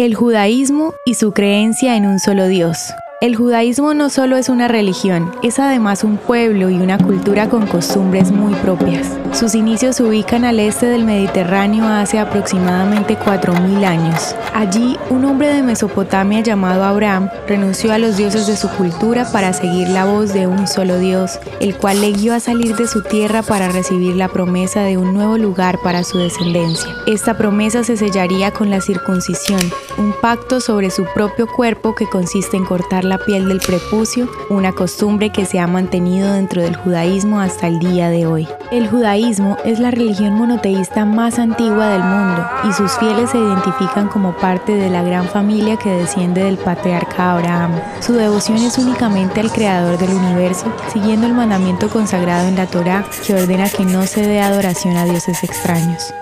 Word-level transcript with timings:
El 0.00 0.14
judaísmo 0.14 0.94
y 1.04 1.14
su 1.14 1.32
creencia 1.32 1.96
en 1.96 2.06
un 2.06 2.20
solo 2.20 2.46
Dios. 2.46 2.94
El 3.20 3.34
judaísmo 3.34 3.94
no 3.94 4.10
solo 4.10 4.36
es 4.36 4.48
una 4.48 4.68
religión, 4.68 5.32
es 5.42 5.58
además 5.58 6.04
un 6.04 6.18
pueblo 6.18 6.70
y 6.70 6.76
una 6.76 6.98
cultura 6.98 7.48
con 7.48 7.66
costumbres 7.66 8.30
muy 8.30 8.54
propias. 8.54 9.18
Sus 9.32 9.56
inicios 9.56 9.96
se 9.96 10.04
ubican 10.04 10.44
al 10.44 10.60
este 10.60 10.86
del 10.86 11.04
Mediterráneo 11.04 11.84
hace 11.84 12.20
aproximadamente 12.20 13.18
4.000 13.18 13.84
años. 13.84 14.36
Allí, 14.54 14.96
un 15.10 15.24
hombre 15.24 15.52
de 15.52 15.64
Mesopotamia 15.64 16.42
llamado 16.42 16.84
Abraham 16.84 17.28
renunció 17.48 17.92
a 17.92 17.98
los 17.98 18.16
dioses 18.16 18.46
de 18.46 18.56
su 18.56 18.68
cultura 18.68 19.28
para 19.32 19.52
seguir 19.52 19.88
la 19.88 20.04
voz 20.04 20.32
de 20.32 20.46
un 20.46 20.68
solo 20.68 21.00
Dios, 21.00 21.40
el 21.58 21.76
cual 21.76 22.00
le 22.00 22.12
guió 22.12 22.34
a 22.34 22.40
salir 22.40 22.76
de 22.76 22.86
su 22.86 23.02
tierra 23.02 23.42
para 23.42 23.68
recibir 23.68 24.14
la 24.14 24.28
promesa 24.28 24.82
de 24.82 24.96
un 24.96 25.12
nuevo 25.12 25.38
lugar 25.38 25.80
para 25.82 26.04
su 26.04 26.18
descendencia. 26.18 26.88
Esta 27.08 27.36
promesa 27.36 27.82
se 27.82 27.96
sellaría 27.96 28.52
con 28.52 28.70
la 28.70 28.80
circuncisión, 28.80 29.60
un 29.98 30.12
pacto 30.12 30.60
sobre 30.60 30.90
su 30.90 31.04
propio 31.12 31.46
cuerpo 31.46 31.94
que 31.94 32.08
consiste 32.08 32.56
en 32.56 32.64
cortar 32.64 33.04
la 33.04 33.18
piel 33.18 33.48
del 33.48 33.60
prepucio, 33.60 34.28
una 34.48 34.72
costumbre 34.72 35.30
que 35.30 35.44
se 35.44 35.58
ha 35.58 35.66
mantenido 35.66 36.32
dentro 36.32 36.62
del 36.62 36.76
judaísmo 36.76 37.40
hasta 37.40 37.66
el 37.66 37.78
día 37.80 38.08
de 38.08 38.26
hoy. 38.26 38.48
El 38.70 38.88
judaísmo 38.88 39.56
es 39.64 39.80
la 39.80 39.90
religión 39.90 40.34
monoteísta 40.34 41.04
más 41.04 41.38
antigua 41.38 41.88
del 41.88 42.04
mundo 42.04 42.46
y 42.68 42.72
sus 42.72 42.92
fieles 42.98 43.30
se 43.30 43.38
identifican 43.38 44.08
como 44.08 44.36
parte 44.36 44.74
de 44.74 44.88
la 44.88 45.02
gran 45.02 45.26
familia 45.26 45.76
que 45.76 45.90
desciende 45.90 46.44
del 46.44 46.58
patriarca 46.58 47.34
Abraham. 47.34 47.72
Su 48.00 48.12
devoción 48.12 48.58
es 48.58 48.78
únicamente 48.78 49.40
al 49.40 49.50
creador 49.50 49.98
del 49.98 50.10
universo, 50.10 50.72
siguiendo 50.92 51.26
el 51.26 51.34
mandamiento 51.34 51.88
consagrado 51.88 52.48
en 52.48 52.56
la 52.56 52.66
Torá 52.66 53.04
que 53.26 53.34
ordena 53.34 53.68
que 53.68 53.84
no 53.84 54.06
se 54.06 54.26
dé 54.26 54.40
adoración 54.40 54.96
a 54.96 55.04
dioses 55.04 55.42
extraños. 55.42 56.12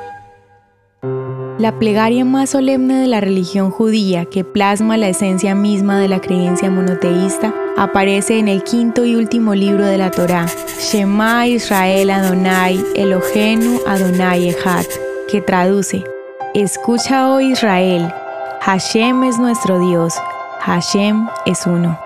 La 1.59 1.79
plegaria 1.79 2.23
más 2.27 2.51
solemne 2.51 3.01
de 3.01 3.07
la 3.07 3.23
religión 3.23 3.71
judía, 3.71 4.27
que 4.27 4.45
plasma 4.45 4.99
la 4.99 5.09
esencia 5.09 5.55
misma 5.55 5.99
de 5.99 6.07
la 6.07 6.21
creencia 6.21 6.71
monoteísta, 6.71 7.55
aparece 7.79 8.39
en 8.39 8.49
el 8.49 8.63
quinto 8.63 9.07
y 9.07 9.17
último 9.17 9.55
libro 9.55 9.87
de 9.87 9.97
la 9.97 10.11
Torá, 10.11 10.45
Shema 10.79 11.47
Israel 11.47 12.11
Adonai 12.11 12.85
Elohenu 12.95 13.81
Adonai 13.87 14.51
Echad, 14.51 14.85
que 15.31 15.41
traduce, 15.41 16.05
Escucha, 16.55 17.31
oh 17.31 17.41
Israel, 17.41 18.13
Hashem 18.61 19.25
es 19.25 19.39
nuestro 19.39 19.81
Dios, 19.81 20.13
Hashem 20.61 21.27
es 21.47 21.67
uno. 21.67 22.06